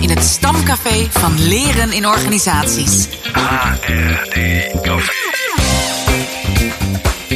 [0.00, 3.08] In het stamcafé van Leren in Organisaties.
[3.32, 4.36] HRD
[4.82, 5.12] Café.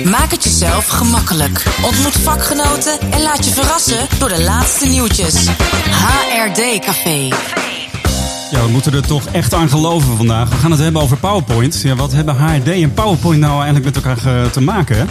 [0.05, 1.63] Maak het jezelf gemakkelijk.
[1.83, 5.35] Ontmoet vakgenoten en laat je verrassen door de laatste nieuwtjes.
[5.91, 7.29] HRD Café.
[8.51, 10.49] Ja, we moeten er toch echt aan geloven vandaag.
[10.49, 11.81] We gaan het hebben over PowerPoint.
[11.83, 15.11] Ja, wat hebben HRD en PowerPoint nou eigenlijk met elkaar ge- te maken?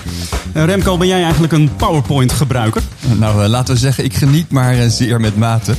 [0.57, 2.81] Eh, Remco, ben jij eigenlijk een PowerPoint gebruiker?
[3.17, 5.75] Nou, eh, laten we zeggen, ik geniet maar eh, zeer met mate.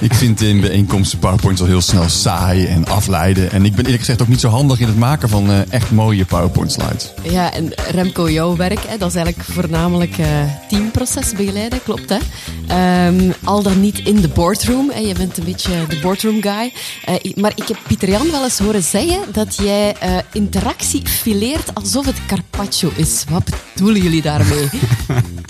[0.00, 3.50] Ik vind in bijeenkomsten PowerPoint al heel snel saai en afleiden.
[3.50, 5.90] En ik ben eerlijk gezegd ook niet zo handig in het maken van eh, echt
[5.90, 7.12] mooie PowerPoint slides.
[7.22, 10.26] Ja, en Remco, jouw werk, hè, dat is eigenlijk voornamelijk eh,
[10.68, 12.18] teamproces begeleiden, klopt hè?
[12.66, 16.72] Ehm, al dan niet in de boardroom, hè, je bent een beetje de boardroom guy.
[17.04, 21.74] Eh, maar ik heb Pieter Jan wel eens horen zeggen dat jij eh, interactie fileert
[21.74, 23.24] alsof het carpaccio is.
[23.28, 24.68] Wat bedoelen jullie daarmee?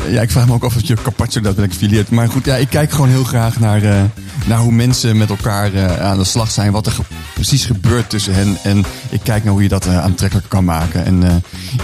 [0.09, 2.11] Ja, ik vraag me ook af of je carpaccio daadwerkelijk fileert.
[2.11, 4.02] Maar goed, ja, ik kijk gewoon heel graag naar, eh,
[4.46, 6.73] naar hoe mensen met elkaar eh, aan de slag zijn.
[6.73, 7.02] Wat er ge-
[7.34, 8.57] precies gebeurt tussen hen.
[8.62, 11.04] En ik kijk naar hoe je dat eh, aantrekkelijk kan maken.
[11.04, 11.34] En eh,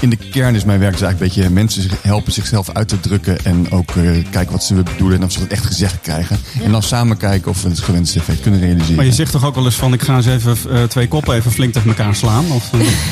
[0.00, 2.88] in de kern is mijn werk dus eigenlijk een beetje mensen zich- helpen zichzelf uit
[2.88, 3.44] te drukken.
[3.44, 6.38] En ook eh, kijken wat ze bedoelen en of ze dat echt gezegd krijgen.
[6.64, 8.96] En dan samen kijken of we het gewenste effect kunnen realiseren.
[8.96, 10.56] Maar je zegt toch ook wel eens van, ik ga eens even
[10.88, 12.44] twee koppen even flink tegen elkaar slaan?
[12.52, 12.70] Of,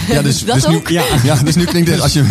[0.08, 0.88] Ja, dus, Dat dus nu, ook?
[0.88, 2.22] ja, ja, dus nu klinkt het als je.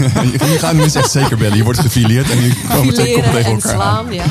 [0.48, 1.58] Nu gaan mensen echt zeker bellen.
[1.58, 4.06] Je wordt gefileerd en nu komen twee koppen tegen en elkaar aan.
[4.06, 4.24] slaan, ja,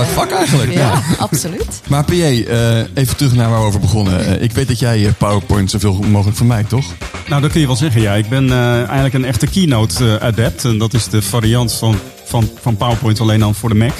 [0.00, 0.06] eh.
[0.06, 0.72] vak eigenlijk.
[0.72, 1.02] Ja, Ja.
[1.18, 1.80] absoluut.
[1.88, 4.26] Maar PJ, eh, even terug naar waar we over begonnen.
[4.26, 6.86] Eh, ik weet dat jij eh, PowerPoint zoveel mogelijk vermijdt, toch?
[7.28, 8.14] nou, dat kun je wel zeggen, ja.
[8.14, 10.64] Ik ben eh, eigenlijk een echte keynote-adept.
[10.64, 13.92] en dat is de variant van, van, van PowerPoint alleen dan voor de Mac.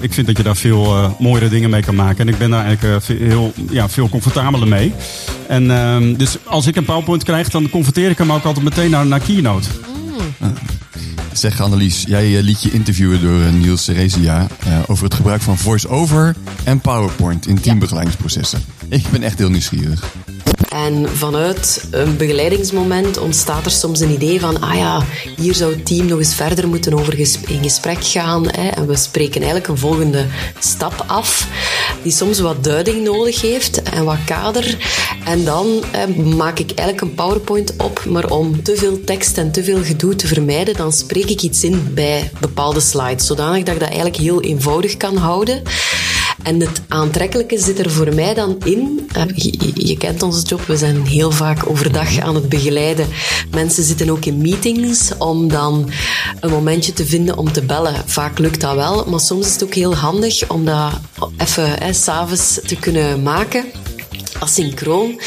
[0.00, 2.26] Ik vind dat je daar veel eh, mooiere dingen mee kan maken.
[2.26, 4.92] En ik ben daar eigenlijk heel, ja, veel comfortabeler mee.
[5.48, 8.90] En ehm, dus als ik een PowerPoint krijg, dan converteer ik hem ook altijd meteen
[8.90, 9.68] naar, naar Keynote.
[11.42, 15.42] Zeg Annelies, jij eh, liet je interviewen door eh, Niels Cerezia eh, over het gebruik
[15.42, 18.62] van voice-over en PowerPoint in teambegeleidingsprocessen.
[18.88, 20.14] Ik ben echt heel nieuwsgierig.
[20.68, 25.02] En vanuit een begeleidingsmoment ontstaat er soms een idee van, ah ja,
[25.36, 28.48] hier zou het team nog eens verder moeten over in gesprek gaan.
[28.48, 30.26] Hè, en we spreken eigenlijk een volgende
[30.58, 31.46] stap af,
[32.02, 34.76] die soms wat duiding nodig heeft en wat kader.
[35.24, 39.52] En dan eh, maak ik eigenlijk een PowerPoint op, maar om te veel tekst en
[39.52, 43.74] te veel gedoe te vermijden, dan spreek ik iets in bij bepaalde slides, zodanig dat
[43.74, 45.62] ik dat eigenlijk heel eenvoudig kan houden.
[46.42, 49.08] En het aantrekkelijke zit er voor mij dan in.
[49.12, 53.06] eh, Je, je- kent onze job, we zijn heel vaak overdag aan het begeleiden.
[53.50, 55.90] Mensen zitten ook in meetings om dan
[56.40, 57.94] een momentje te vinden om te bellen.
[58.06, 60.92] Vaak lukt dat wel, maar soms is het ook heel handig om dat
[61.36, 63.64] even s'avonds te kunnen maken
[64.38, 65.20] asynchroon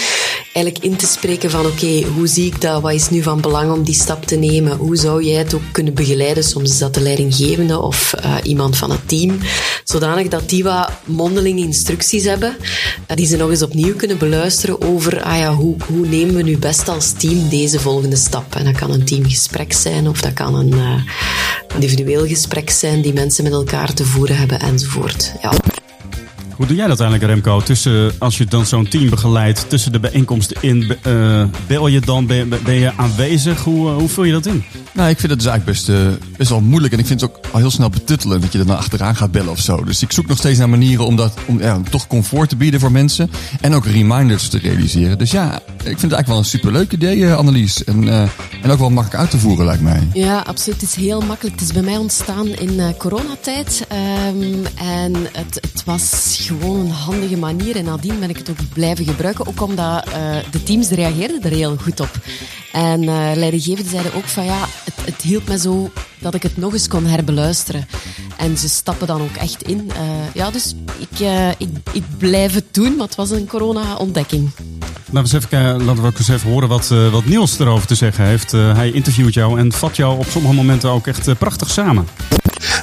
[0.53, 2.81] eigenlijk in te spreken van oké, hoe zie ik dat?
[2.81, 4.77] Wat is nu van belang om die stap te nemen?
[4.77, 6.43] Hoe zou jij het ook kunnen begeleiden?
[6.43, 9.37] Soms is dat de leidinggevende of eh, iemand van het team.
[9.85, 12.55] Zodanig dat die wat mondeling instructies hebben,
[13.07, 16.41] eh, die ze nog eens opnieuw kunnen beluisteren over ah ja, hoe, hoe nemen we
[16.41, 18.55] nu best als team deze volgende stap?
[18.55, 21.03] En dat kan een teamgesprek zijn of dat kan een eh,
[21.73, 25.33] individueel gesprek zijn die mensen met elkaar te voeren hebben enzovoort.
[25.41, 25.51] Ja.
[26.55, 27.61] Hoe doe jij dat eigenlijk, Remco?
[27.61, 32.25] Tussen, als je dan zo'n team begeleidt, tussen de bijeenkomsten in, eh, bel je dan,
[32.25, 33.63] ben, ben je aanwezig?
[33.63, 34.63] Hoe, eh, hoe vul je dat in?
[34.93, 36.93] Nou, ik vind het dus eigenlijk best, eh, best wel moeilijk.
[36.93, 39.31] En ik vind het ook al heel snel betuttelend dat je er dan achteraan gaat
[39.31, 39.83] bellen of zo.
[39.83, 42.79] Dus ik zoek nog steeds naar manieren om, dat, om ja, toch comfort te bieden
[42.79, 43.31] voor mensen.
[43.61, 45.17] En ook reminders te realiseren.
[45.17, 45.59] Dus ja,
[45.91, 47.83] vind het eigenlijk wel een superleuk idee, eh, Annelies.
[47.83, 48.29] En, eh,
[48.61, 50.07] en ook wel makkelijk uit te voeren, lijkt mij.
[50.13, 50.81] Ja, absoluut.
[50.81, 51.59] Het is heel makkelijk.
[51.59, 53.85] Het is bij mij ontstaan in eh, coronatijd.
[53.87, 57.75] Ehm, en het, het was gewoon een handige manier.
[57.75, 59.47] En nadien ben ik het ook blijven gebruiken.
[59.47, 60.07] Ook omdat
[60.51, 62.19] de teams reageerden er heel goed op.
[62.71, 66.57] En eh leidinggevenden zeiden ook van ja, het, het hielp me zo dat ik het
[66.57, 67.87] nog eens kon herbeluisteren.
[68.37, 69.91] En ze stappen dan ook echt in.
[70.33, 74.51] Ja, dus ik, ik, ik blijf het doen, maar het was een corona-ontdekking.
[75.11, 77.87] Laten we, eens even, laten we ook eens even horen wat, eh, wat Niels erover
[77.87, 78.53] te zeggen heeft.
[78.53, 82.07] Eh, hij interviewt jou en vat jou op sommige momenten ook echt eh, prachtig samen.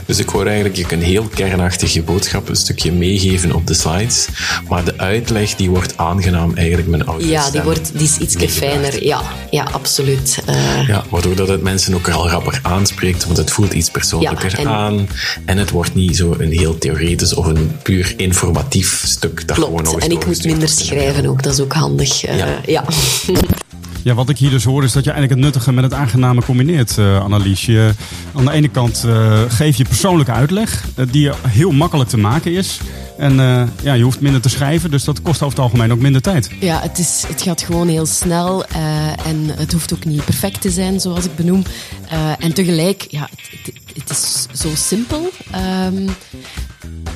[0.07, 4.29] Dus ik hoor eigenlijk je een heel kernachtige boodschap, een stukje meegeven op de slides.
[4.69, 7.29] Maar de uitleg die wordt aangenaam eigenlijk een audio.
[7.29, 9.05] Ja, die, wordt, die is iets fijner.
[9.05, 10.38] Ja, ja absoluut.
[10.47, 14.50] Eh, Ja, waardoor dat het mensen ook al rapper aanspreekt, want het voelt iets persoonlijker
[14.50, 15.09] Ja, en- aan.
[15.44, 19.47] En het wordt niet zo een heel theoretisch of een puur informatief stuk.
[19.49, 22.25] Dat gewoon nog En ik moet minder schrijven ook, dat is ook handig.
[22.25, 22.47] Eh, Ja.
[22.67, 22.85] ja.
[24.04, 26.43] Ja, wat ik hier dus hoor is dat je eigenlijk het nuttige met het aangename
[26.43, 27.66] combineert, eh Annelies.
[27.66, 27.93] Je,
[28.34, 32.52] aan de ene kant eh, geef je persoonlijke uitleg, eh, die heel makkelijk te maken
[32.52, 32.81] is.
[33.17, 35.99] En eh, ja, je hoeft minder te schrijven, dus dat kost over het algemeen ook
[35.99, 36.50] minder tijd.
[36.61, 40.61] Ja, het, is, het gaat gewoon heel snel eh, en het hoeft ook niet perfect
[40.61, 41.62] te zijn, zoals ik benoem.
[42.09, 45.31] Eh, en tegelijk, ja, het, het, het is zo simpel.
[45.50, 46.09] Ehm,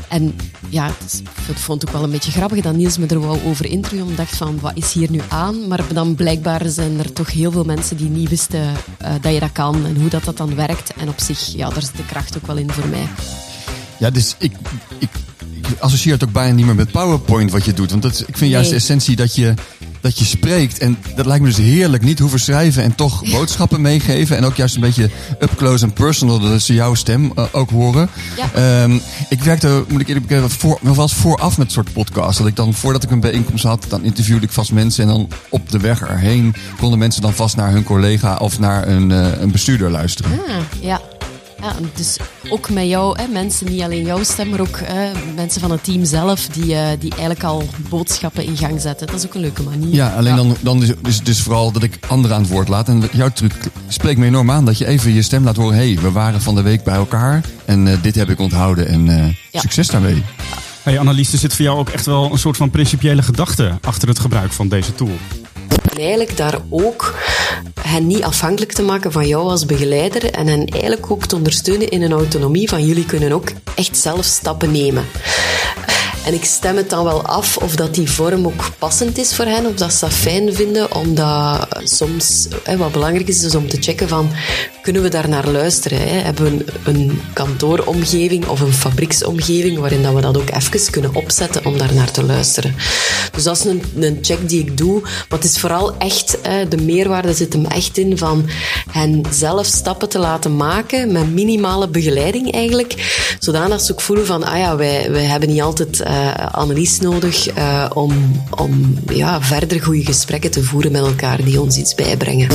[0.08, 0.36] en
[0.68, 0.86] ja,
[1.48, 4.10] ik vond het ook wel een beetje grappig dat Niels me er wou over interviewen.
[4.10, 5.68] Ik dacht van, wat is hier nu aan?
[5.68, 9.40] Maar dan blijkbaar zijn er toch heel veel mensen die niet wisten uh, dat je
[9.40, 10.92] dat kan en hoe dat, dat dan werkt.
[10.96, 13.08] En op zich, ja, daar zit de kracht ook wel in voor mij.
[13.98, 14.52] Ja, dus ik,
[14.98, 15.08] ik
[15.80, 17.90] associeer het ook bijna niet meer met PowerPoint wat je doet.
[17.90, 19.54] Want dat, ik vind juist de essentie dat je
[20.06, 20.78] dat je spreekt.
[20.78, 22.02] En dat lijkt me dus heerlijk.
[22.02, 24.36] Niet hoeven schrijven en toch boodschappen meegeven.
[24.36, 26.38] En ook juist een beetje up close en personal.
[26.38, 28.08] Dat ze jouw stem uh, ook horen.
[28.54, 28.82] Ja.
[28.82, 32.38] Um, ik werkte, moet ik eerlijk bekennen, voor, nog wel eens vooraf met soort podcast.
[32.38, 35.02] Dat ik dan, voordat ik een bijeenkomst had, dan interviewde ik vast mensen.
[35.02, 38.88] En dan op de weg erheen konden mensen dan vast naar hun collega of naar
[38.88, 40.30] een, uh, een bestuurder luisteren.
[40.30, 41.00] Ah, ja.
[41.66, 42.16] Ja, dus
[42.48, 45.84] ook met jou, hè, mensen, niet alleen jouw stem, maar ook hè, mensen van het
[45.84, 49.06] team zelf, die, uh, die eigenlijk al boodschappen in gang zetten.
[49.06, 49.94] Dat is ook een leuke manier.
[49.94, 50.36] Ja, alleen ja.
[50.36, 52.88] dan, dan is het dus, dus vooral dat ik anderen aan het woord laat.
[52.88, 53.52] En jouw truc
[53.88, 55.76] spreekt me enorm aan, dat je even je stem laat horen.
[55.76, 58.88] Hé, hey, we waren van de week bij elkaar en uh, dit heb ik onthouden
[58.88, 59.60] en uh, ja.
[59.60, 60.22] succes daarmee.
[60.82, 64.08] Hey Annelies, er zit voor jou ook echt wel een soort van principiële gedachte achter
[64.08, 65.16] het gebruik van deze tool.
[65.96, 67.14] En eigenlijk daar ook
[67.80, 71.88] hen niet afhankelijk te maken van jou als begeleider en hen eigenlijk ook te ondersteunen
[71.88, 75.04] in een autonomie van jullie kunnen ook echt zelf stappen nemen.
[76.26, 79.44] En ik stem het dan wel af of dat die vorm ook passend is voor
[79.44, 83.68] hen, of dat ze dat fijn vinden, omdat soms hè, wat belangrijk is, is om
[83.68, 84.30] te checken van
[84.86, 85.98] kunnen we daar naar luisteren?
[85.98, 86.18] Hè?
[86.18, 91.64] Hebben we een, kantooromgeving of een fabrieksomgeving waarin dat we dat ook even kunnen opzetten
[91.64, 92.74] om daar naar te luisteren?
[93.32, 96.38] Dus dat is een, een check die ik doe, maar het is vooral echt,
[96.68, 98.48] de meerwaarde zit hem echt in van
[98.90, 102.94] hen zelf stappen te laten maken met minimale begeleiding eigenlijk,
[103.38, 107.56] zodanig ze ook voelen van, ah ja, wij, wij hebben niet altijd uh, analyse nodig
[107.56, 112.48] uh, om, om ja, verder goede gesprekken te voeren met elkaar die ons iets bijbrengen.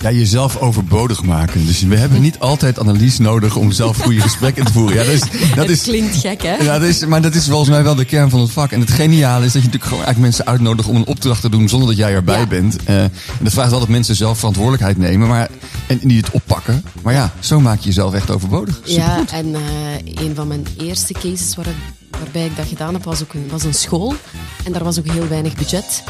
[0.00, 1.66] Ja, jezelf overbodig maken.
[1.66, 4.96] Dus we hebben niet altijd analyse nodig om zelf goede gesprekken te voeren.
[4.96, 5.22] Ja, dat, is,
[5.54, 6.54] dat is, klinkt gek, hè?
[6.54, 8.70] Ja, dat is, maar dat is volgens mij wel de kern van het vak.
[8.70, 11.48] En het geniale is dat je natuurlijk gewoon eigenlijk mensen uitnodigt om een opdracht te
[11.48, 12.46] doen zonder dat jij erbij ja.
[12.46, 12.76] bent.
[12.88, 13.10] Uh, en
[13.40, 15.48] dat vraagt wel dat mensen zelf verantwoordelijkheid nemen maar,
[15.86, 16.84] en die het oppakken.
[17.02, 18.80] Maar ja, zo maak je jezelf echt overbodig.
[18.84, 19.30] Supergoed.
[19.30, 21.66] Ja, en uh, een van mijn eerste cases waar,
[22.18, 24.14] waarbij ik dat gedaan heb, was ook een, was een school.
[24.64, 26.02] En daar was ook heel weinig budget.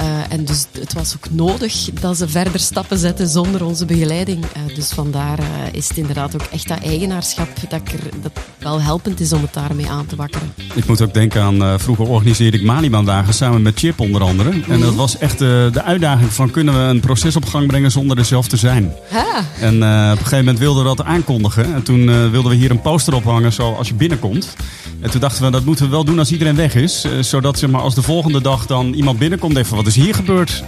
[0.00, 4.44] Uh, en dus het was ook nodig dat ze verder stappen zetten zonder onze begeleiding.
[4.44, 8.32] Uh, dus vandaar uh, is het inderdaad ook echt dat eigenaarschap dat, ik er, dat
[8.58, 10.52] wel helpend is om het daarmee aan te wakkeren.
[10.74, 14.50] Ik moet ook denken aan, vroeger organiseerde ik Maliban-dagen samen met Chip onder andere.
[14.50, 14.80] En mm-hmm.
[14.80, 18.24] dat was echt de uitdaging van kunnen we een proces op gang brengen zonder er
[18.24, 18.92] zelf te zijn.
[19.08, 19.26] Ha.
[19.60, 21.74] En op een gegeven moment wilden we dat aankondigen.
[21.74, 24.54] En toen wilden we hier een poster ophangen zo als je binnenkomt.
[25.00, 27.06] En toen dachten we, dat moeten we wel doen als iedereen weg is.
[27.20, 30.64] zodat zeg maar, als de volgende dag dan iemand binnenkomt, even wat is hier gebeurd?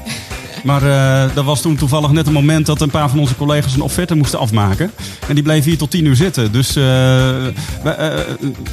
[0.65, 3.75] Maar uh, dat was toen toevallig net een moment dat een paar van onze collega's
[3.75, 4.91] een offerte moesten afmaken.
[5.29, 6.53] En die bleven hier tot tien uur zitten.
[6.53, 6.85] Dus uh,
[7.83, 8.19] wij, uh,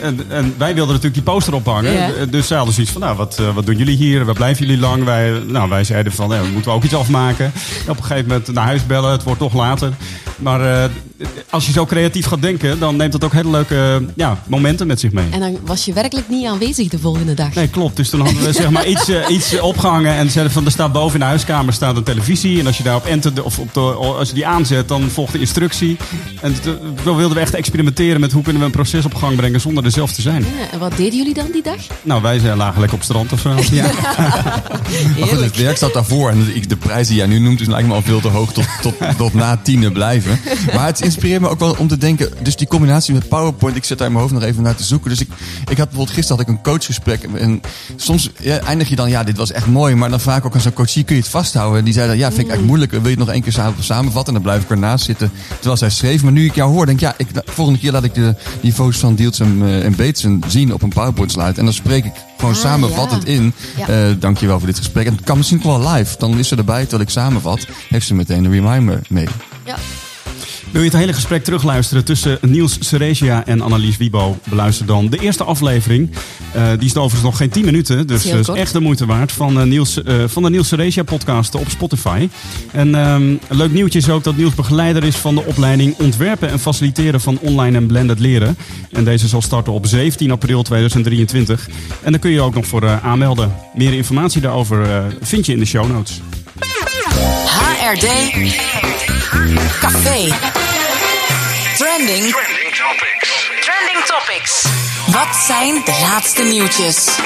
[0.01, 1.93] en, en, wij wilden natuurlijk die poster ophangen.
[1.93, 2.25] Ja.
[2.29, 4.25] Dus zij hadden zoiets van, nou, wat, wat doen jullie hier?
[4.25, 5.03] Waar blijven jullie lang?
[5.03, 7.45] Wij, nou, wij zeiden van, ja, moeten we ook iets afmaken.
[7.85, 9.93] En op een gegeven moment naar huis bellen, het wordt toch later.
[10.37, 10.89] Maar
[11.49, 14.99] als je zo creatief gaat denken, dan neemt dat ook hele leuke ja, momenten met
[14.99, 15.25] zich mee.
[15.31, 17.53] En dan was je werkelijk niet aanwezig de volgende dag.
[17.53, 17.95] Nee, klopt.
[17.95, 21.13] Dus toen hadden we zeg maar iets, iets opgehangen en zeiden van, er staat boven
[21.13, 22.59] in de huiskamer staat een televisie.
[22.59, 25.31] En als je daar op enter, of op de, als je die aanzet, dan volgt
[25.31, 25.97] de instructie.
[26.41, 26.55] En
[27.03, 29.85] zo wilden we echt experimenteren met hoe kunnen we een proces op gang brengen zonder
[29.85, 30.41] er zelf te zijn.
[30.41, 31.77] Ja, en wat deden jullie dan die dag?
[32.01, 33.55] Nou, wij zijn lagen lekker op strand of zo.
[33.71, 33.91] Ja.
[35.19, 36.29] maar goed, het werk zat daarvoor.
[36.29, 38.65] En de prijs die jij nu noemt, is lijkt me al veel te hoog tot,
[38.81, 40.39] tot, tot na tienen blijven.
[40.73, 43.83] Maar het inspireert me ook wel om te denken, dus die combinatie met PowerPoint, ik
[43.83, 45.09] zit daar in mijn hoofd nog even naar te zoeken.
[45.09, 45.29] Dus ik,
[45.61, 47.23] ik had bijvoorbeeld gisteren had ik een coachgesprek.
[47.23, 47.61] En
[47.95, 49.95] soms ja, eindig je dan, ja, dit was echt mooi.
[49.95, 51.79] Maar dan vaak ook aan zo'n coachie kun je het vasthouden.
[51.79, 52.91] En die zei dan, ja, vind ik eigenlijk moeilijk.
[52.91, 54.27] Wil je het nog één keer samenvatten?
[54.27, 55.31] En dan blijf ik ernaast zitten.
[55.55, 56.23] Terwijl zij schreef.
[56.23, 58.97] Maar nu ik jou hoor, denk ik, ja, ik, volgende keer laat ik de niveaus
[58.97, 61.53] van Diels en, uh, en Beetsen zien op een PowerPoint slide.
[61.55, 63.33] En dan spreek ik gewoon Ah, samenvattend ja.
[63.33, 63.53] in.
[63.77, 63.89] Ja.
[63.89, 65.05] Uh, dankjewel voor dit gesprek.
[65.05, 66.15] En het kan misschien wel live.
[66.17, 67.67] Dan is ze erbij terwijl ik samenvat.
[67.89, 69.27] Heeft ze meteen een reminder mee.
[69.65, 69.75] Ja.
[70.71, 74.37] Wil je het hele gesprek terugluisteren tussen Niels Ceresia en Annelies Wiebo?
[74.49, 76.09] Beluister dan de eerste aflevering.
[76.55, 78.07] Uh, die is overigens nog geen 10 minuten.
[78.07, 79.31] Dus is echt de moeite waard.
[79.31, 82.29] Van, uh, Niels, uh, van de Niels Ceresia podcast op Spotify.
[82.71, 86.49] En um, een leuk nieuwtje is ook dat Niels begeleider is van de opleiding Ontwerpen
[86.49, 88.57] en Faciliteren van Online en Blended Leren.
[88.91, 91.69] En deze zal starten op 17 april 2023.
[92.01, 93.55] En daar kun je ook nog voor aanmelden.
[93.75, 96.21] Meer informatie daarover vind je in de show notes.
[97.79, 98.07] HRD
[99.79, 100.58] Café
[101.79, 103.49] Trending Trending topics.
[103.61, 104.63] Trending Topics
[105.11, 107.19] Wat zijn de laatste nieuwtjes?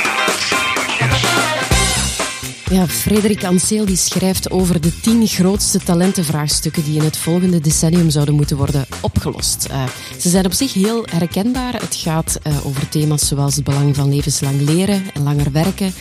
[2.69, 8.09] Ja, Frederik Anseel die schrijft over de tien grootste talentenvraagstukken die in het volgende decennium
[8.09, 9.67] zouden moeten worden opgelost.
[9.71, 9.83] Uh,
[10.19, 11.73] ze zijn op zich heel herkenbaar.
[11.73, 15.93] Het gaat uh, over thema's zoals het belang van levenslang leren en langer werken,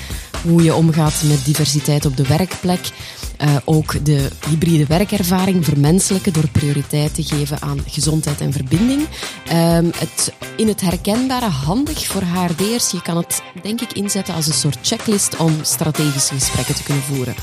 [0.43, 2.91] hoe je omgaat met diversiteit op de werkplek,
[3.43, 9.01] uh, ook de hybride werkervaring vermenselijken door prioriteit te geven aan gezondheid en verbinding.
[9.01, 12.91] Um, het, in het herkenbare handig voor HRD'ers.
[12.91, 17.03] Je kan het denk ik inzetten als een soort checklist om strategische gesprekken te kunnen
[17.03, 17.35] voeren.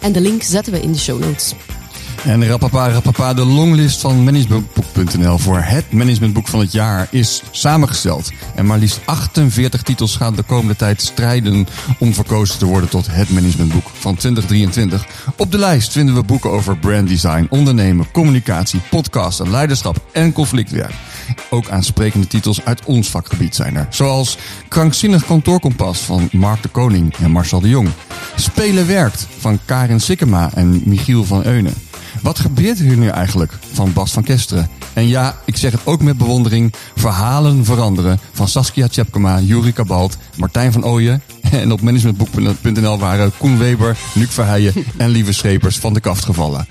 [0.00, 1.54] En de link zetten we in de show notes.
[2.24, 8.30] En rapapa, rapapa, de longlist van managementboek.nl voor het managementboek van het jaar is samengesteld.
[8.54, 11.66] En maar liefst 48 titels gaan de komende tijd strijden
[11.98, 15.06] om verkozen te worden tot het managementboek van 2023.
[15.36, 20.94] Op de lijst vinden we boeken over branddesign, ondernemen, communicatie, podcasten, leiderschap en conflictwerk.
[21.50, 23.86] Ook aansprekende titels uit ons vakgebied zijn er.
[23.90, 27.88] Zoals Krankzinnig kantoorkompas van Mark de Koning en Marcel de Jong.
[28.36, 31.74] Spelen werkt van Karin Sikkema en Michiel van Eunen.
[32.22, 34.68] Wat gebeurt hier nu eigenlijk van Bas van Kesteren?
[34.92, 36.74] En ja, ik zeg het ook met bewondering.
[36.96, 41.22] Verhalen veranderen van Saskia Tjepkema, Juri Kabalt, Martijn van Ooyen.
[41.50, 46.66] En op managementboek.nl waren Koen Weber, Luc Verheijen en Lieve Schepers van de kaft gevallen.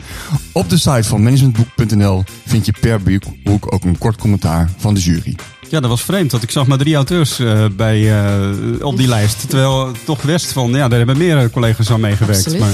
[0.52, 3.02] Op de site van managementboek.nl vind je per
[3.44, 5.36] boek ook een kort commentaar van de jury.
[5.70, 6.32] Ja, dat was vreemd.
[6.32, 9.50] Want ik zag maar drie auteurs uh, bij, uh, op die lijst.
[9.50, 12.60] Terwijl toch west van, ja, daar hebben meer collega's aan meegewerkt.
[12.60, 12.74] Maar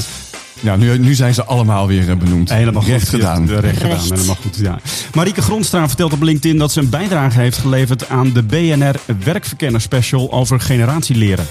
[0.59, 2.49] ja, nu, nu zijn ze allemaal weer eh, benoemd.
[2.49, 3.47] Helemaal recht goed, gedaan.
[3.47, 4.57] Ja, recht, gedaan, helemaal goed.
[4.57, 4.79] Ja.
[5.13, 9.81] Marieke Grondstra vertelt op LinkedIn dat ze een bijdrage heeft geleverd aan de BNR Werkverkenner
[9.81, 11.45] Special over generatieleren.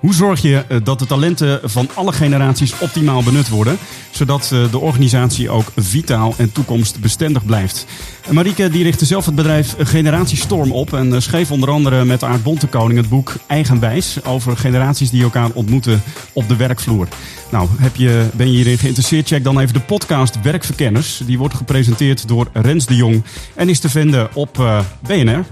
[0.00, 3.78] Hoe zorg je eh, dat de talenten van alle generaties optimaal benut worden,
[4.10, 7.86] zodat eh, de organisatie ook vitaal en toekomstbestendig blijft?
[8.30, 12.42] Marieke die richtte zelf het bedrijf Generatiestorm op en eh, schreef onder andere met Aard
[12.42, 16.02] Bontekoning het boek Eigenwijs over generaties die elkaar ontmoeten
[16.32, 17.08] op de werkvloer.
[17.50, 19.28] Nou, heb je, ben je hierin geïnteresseerd?
[19.28, 21.20] Check dan even de podcast Werkverkenners.
[21.26, 25.44] Die wordt gepresenteerd door Rens de Jong en is te vinden op BNR.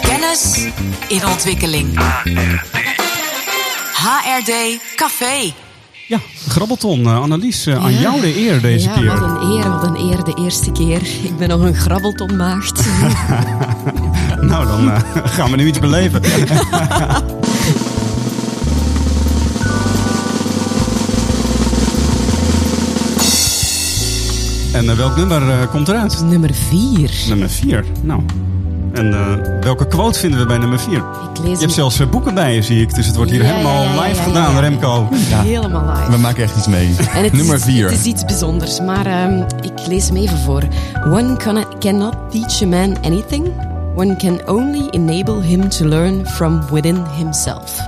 [0.00, 0.66] Kennis
[1.08, 1.98] in ontwikkeling.
[3.98, 5.52] HRD Café.
[6.06, 9.20] Ja, Grabbelton, uh, Annelies, uh, aan jou de eer deze ja, keer.
[9.20, 11.02] wat een eer, wat een eer de eerste keer.
[11.22, 12.86] Ik ben nog een Grabbelton-maagd.
[14.50, 14.98] nou, dan uh,
[15.36, 16.22] gaan we nu iets beleven.
[24.72, 26.22] en welk nummer komt eruit?
[26.24, 27.10] Nummer 4.
[27.28, 28.22] Nummer 4, nou...
[28.92, 30.92] En uh, welke quote vinden we bij nummer 4?
[31.44, 32.94] Je hebt zelfs uh, boeken bij je, zie ik.
[32.94, 35.08] Dus het wordt hier ja, helemaal ja, ja, live gedaan, Remco.
[35.30, 36.10] Helemaal live.
[36.10, 36.96] We maken echt iets mee.
[37.32, 37.88] nummer 4.
[37.88, 40.62] Het is iets bijzonders, maar um, ik lees hem even voor.
[41.04, 41.36] One
[41.78, 43.52] cannot teach a man anything.
[43.96, 47.80] One can only enable him to learn from within himself.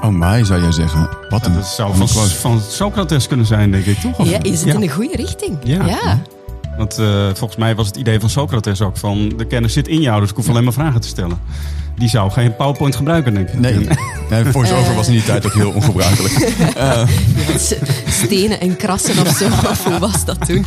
[0.00, 1.08] Oh my, zou jij zeggen.
[1.28, 4.28] Wat een, dat zou van, van Socrates kunnen zijn, denk ik, toch?
[4.28, 5.58] Ja, is het in de goede richting?
[5.62, 6.18] ja.
[6.76, 10.00] Want uh, volgens mij was het idee van Socrates ook van de kennis zit in
[10.00, 11.38] jou, dus ik hoef alleen maar vragen te stellen.
[11.98, 13.58] Die zou geen PowerPoint gebruiken, denk ik.
[13.58, 13.88] Nee,
[14.30, 16.34] nee voice-over was in die tijd ook heel ongebruikelijk.
[16.76, 17.08] Uh.
[18.08, 20.66] Stenen en krassen of zo, of hoe was dat toen?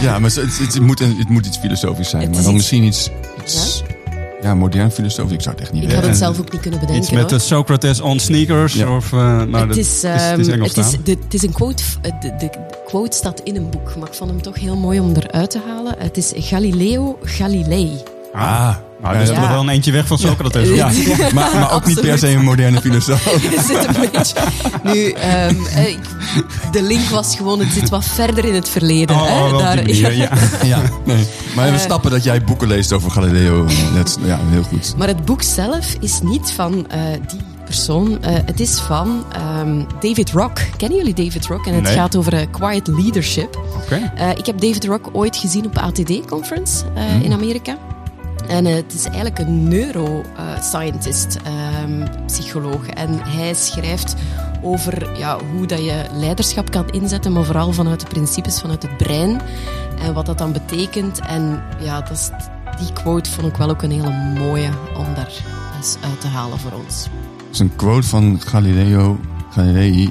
[0.00, 2.52] Ja, maar het, het, moet, het moet iets filosofisch zijn, maar dan iets...
[2.52, 3.10] misschien iets,
[3.42, 4.01] iets ja?
[4.42, 4.54] Ja?
[4.54, 5.32] modern filosofisch.
[5.32, 7.04] Ik zou het echt niet Ik had het zelf ook niet kunnen bedenken.
[7.04, 8.74] Iets met de Socrates on sneakers?
[8.74, 8.96] Ja.
[8.96, 11.82] Of, uh, nou, het, is, um, het, is, het, is, de, het is een quote,
[12.20, 12.50] de, de
[12.86, 15.60] quote staat in een boek, maar ik vond hem toch heel mooi om eruit te
[15.66, 15.94] halen.
[15.98, 18.02] Het is Galileo Galilei.
[18.32, 19.48] Ah, nou, is ja.
[19.48, 20.68] wel een eentje weg van Socrates.
[20.68, 21.16] Ja, ja.
[21.34, 23.22] maar, maar ook niet per se een moderne filosoof.
[23.68, 24.34] zit een beetje.
[24.82, 25.14] Nu,
[25.48, 25.66] um,
[26.72, 29.16] de link was gewoon, het zit wat verder in het verleden.
[29.16, 29.58] Oh, hè?
[29.58, 30.30] Daar, manier, ja.
[30.64, 30.82] ja.
[31.04, 31.26] Nee.
[31.54, 33.66] Maar we uh, stappen dat jij boeken leest over Galileo.
[33.94, 34.94] Net, ja, heel goed.
[34.96, 38.10] Maar het boek zelf is niet van uh, die persoon.
[38.10, 39.24] Uh, het is van
[39.60, 40.58] um, David Rock.
[40.76, 41.66] Kennen jullie David Rock?
[41.66, 41.94] En het nee.
[41.94, 43.60] gaat over uh, quiet leadership.
[43.82, 44.12] Okay.
[44.18, 47.22] Uh, ik heb David Rock ooit gezien op ATD-conference mm.
[47.22, 47.76] in Amerika.
[48.52, 51.38] En het is eigenlijk een neuroscientist,
[51.84, 52.86] um, psycholoog.
[52.86, 54.14] En hij schrijft
[54.62, 58.96] over ja, hoe dat je leiderschap kan inzetten, maar vooral vanuit de principes vanuit het
[58.96, 59.40] brein.
[59.98, 61.20] En wat dat dan betekent.
[61.20, 62.30] En ja, dat is,
[62.78, 65.32] die quote vond ik wel ook een hele mooie om daar
[65.76, 67.02] eens uit te halen voor ons.
[67.36, 69.20] Dat is een quote van Galileo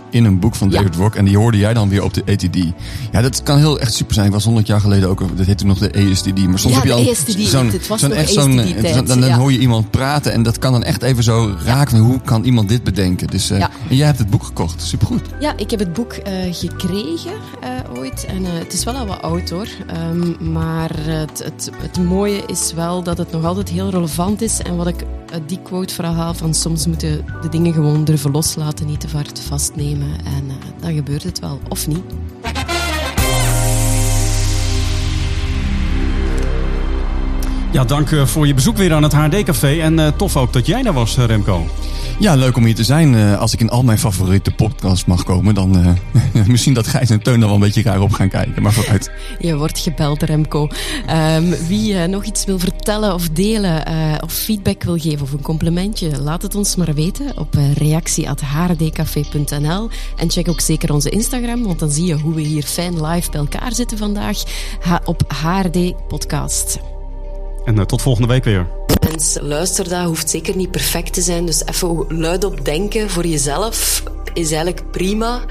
[0.10, 0.77] in een boek van Ja.
[0.77, 1.15] David Rock.
[1.15, 2.57] En die hoorde jij dan weer op de ATD.
[3.12, 4.25] Ja, dat kan heel echt super zijn.
[4.27, 6.48] Ik was 100 jaar geleden ook, dat heette nog de ESTD.
[6.48, 7.39] Maar soms Ja, heb je ESTD.
[7.48, 9.38] zo'n, Het was zo'n echt zo'n, ESTD-tijd, dan, dan ja.
[9.38, 11.98] hoor je iemand praten en dat kan dan echt even zo raken.
[12.00, 13.27] Hoe kan iemand dit bedenken?
[13.27, 13.69] Dus, eh, Ja.
[13.89, 14.81] En jij hebt het boek gekocht.
[14.81, 15.21] Supergoed.
[15.39, 17.31] Ja, ik heb het boek eh, gekregen
[17.62, 18.25] eh, ooit.
[18.25, 19.67] En eh, het is wel al wat oud hoor.
[19.88, 24.60] Ehm, maar het, het, het mooie is wel dat het nog altijd heel relevant is.
[24.62, 25.03] En wat ik
[25.45, 29.39] die quote vooral haal van soms moeten de dingen gewoon durven loslaten, niet te hard
[29.39, 30.09] vastnemen.
[30.25, 32.03] En eh, dan gebeurt het wel, of niet.
[37.71, 39.79] Ja, dank eh, voor je bezoek weer aan het HD-café.
[39.81, 41.65] En eh, tof ook dat jij daar was, eh, Remco.
[42.22, 43.16] Ja, leuk om hier te zijn.
[43.16, 45.94] Eh, als ik in al mijn favoriete podcasts mag komen, dan eh,
[46.48, 48.62] misschien dat Gijs en Teun dan wel een beetje raar op gaan kijken.
[48.62, 49.12] Maar vooruit.
[49.40, 50.68] Je wordt gebeld, Remco.
[51.06, 55.32] Ehm, wie eh, nog iets wil vertellen of delen eh, of feedback wil geven of
[55.32, 59.90] een complimentje, laat het ons maar weten op reactie.hrdcafé.nl.
[60.18, 63.32] En check ook zeker onze Instagram, want dan zie je hoe we hier fijn live
[63.32, 64.44] bij elkaar zitten vandaag
[65.06, 66.80] op HRD Podcast.
[67.66, 68.68] En uh, tot volgende week weer.
[69.41, 71.46] Luister dat hoeft zeker niet perfect te zijn.
[71.46, 74.03] Dus even luid op denken voor jezelf
[74.34, 75.41] is eigenlijk prima.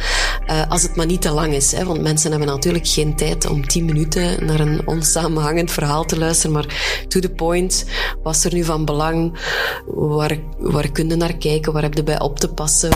[0.50, 1.72] Uh, als het maar niet te lang is.
[1.72, 1.84] Hè?
[1.84, 6.52] Want mensen hebben natuurlijk geen tijd om 10 minuten naar een onsamenhangend verhaal te luisteren.
[6.52, 6.66] Maar
[7.08, 7.84] to the point.
[8.22, 9.38] Was er nu van belang?
[9.86, 11.72] Waar, waar kun je naar kijken?
[11.72, 12.90] Waar heb je bij op te passen?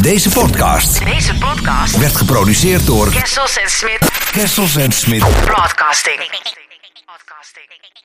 [0.00, 5.18] Deze podcast, Deze podcast werd geproduceerd door Kessels en Smit Kessels en Smit.
[5.18, 6.16] Broadcasting.
[6.16, 8.01] Broadcasting.